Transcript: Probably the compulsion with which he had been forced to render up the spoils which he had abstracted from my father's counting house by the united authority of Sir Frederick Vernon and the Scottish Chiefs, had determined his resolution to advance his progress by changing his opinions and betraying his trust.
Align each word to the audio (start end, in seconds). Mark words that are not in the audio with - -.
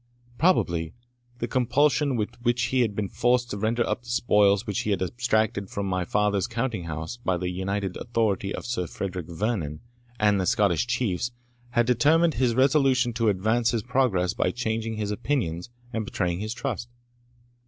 Probably 0.39 0.95
the 1.37 1.47
compulsion 1.47 2.15
with 2.15 2.29
which 2.41 2.63
he 2.73 2.81
had 2.81 2.95
been 2.95 3.07
forced 3.07 3.51
to 3.51 3.57
render 3.59 3.87
up 3.87 4.01
the 4.01 4.09
spoils 4.09 4.65
which 4.65 4.79
he 4.79 4.89
had 4.89 4.99
abstracted 5.03 5.69
from 5.69 5.85
my 5.85 6.05
father's 6.05 6.47
counting 6.47 6.85
house 6.85 7.17
by 7.17 7.37
the 7.37 7.51
united 7.51 7.95
authority 7.97 8.51
of 8.51 8.65
Sir 8.65 8.87
Frederick 8.87 9.27
Vernon 9.29 9.79
and 10.19 10.41
the 10.41 10.47
Scottish 10.47 10.87
Chiefs, 10.87 11.29
had 11.69 11.85
determined 11.85 12.33
his 12.33 12.55
resolution 12.55 13.13
to 13.13 13.29
advance 13.29 13.69
his 13.69 13.83
progress 13.83 14.33
by 14.33 14.49
changing 14.49 14.95
his 14.95 15.11
opinions 15.11 15.69
and 15.93 16.03
betraying 16.03 16.39
his 16.39 16.55
trust. 16.55 16.89